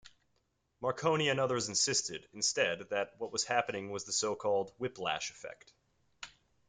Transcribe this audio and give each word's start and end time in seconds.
Marconi 0.81 1.29
and 1.29 1.39
others 1.39 1.67
insisted, 1.67 2.27
instead, 2.33 2.89
that 2.89 3.13
what 3.19 3.31
was 3.31 3.43
happening 3.43 3.91
was 3.91 4.03
the 4.03 4.11
so-called 4.11 4.73
"whiplash 4.79 5.29
effect"... 5.29 5.71